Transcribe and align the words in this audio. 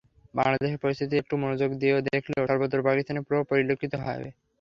বাংলাদেশের 0.35 0.81
পরিস্থিতি 0.83 1.15
একটু 1.17 1.33
মনোযোগ 1.37 1.69
দিয়ে 1.81 1.95
দেখলেই 2.07 2.41
সর্বত্র 2.43 2.77
পাকিস্তানি 2.87 3.19
প্রভাব 3.27 3.45
পরিলক্ষিত 3.51 3.93
হবে। 3.99 4.27